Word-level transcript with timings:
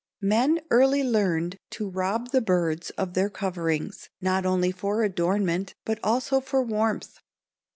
Man 0.19 0.61
early 0.71 1.03
learned 1.03 1.57
to 1.77 1.87
rob 1.87 2.31
the 2.31 2.41
birds 2.41 2.89
of 2.97 3.13
their 3.13 3.29
coverings, 3.29 4.09
not 4.19 4.47
only 4.47 4.71
for 4.71 5.03
adornment, 5.03 5.75
but 5.85 5.99
also 6.03 6.41
for 6.41 6.63
warmth. 6.63 7.19